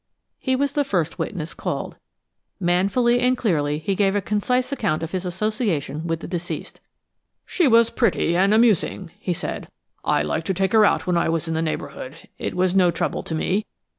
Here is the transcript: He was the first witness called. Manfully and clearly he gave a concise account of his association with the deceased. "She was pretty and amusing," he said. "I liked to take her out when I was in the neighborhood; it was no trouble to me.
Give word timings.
He 0.39 0.55
was 0.55 0.71
the 0.71 0.83
first 0.83 1.19
witness 1.19 1.53
called. 1.53 1.95
Manfully 2.59 3.19
and 3.19 3.37
clearly 3.37 3.77
he 3.77 3.93
gave 3.93 4.15
a 4.15 4.19
concise 4.19 4.71
account 4.71 5.03
of 5.03 5.11
his 5.11 5.27
association 5.27 6.07
with 6.07 6.21
the 6.21 6.27
deceased. 6.27 6.79
"She 7.45 7.67
was 7.67 7.91
pretty 7.91 8.35
and 8.35 8.51
amusing," 8.51 9.11
he 9.19 9.33
said. 9.33 9.67
"I 10.03 10.23
liked 10.23 10.47
to 10.47 10.55
take 10.55 10.71
her 10.71 10.85
out 10.85 11.05
when 11.05 11.17
I 11.17 11.29
was 11.29 11.47
in 11.47 11.53
the 11.53 11.61
neighborhood; 11.61 12.15
it 12.39 12.55
was 12.55 12.73
no 12.73 12.89
trouble 12.89 13.21
to 13.21 13.35
me. 13.35 13.67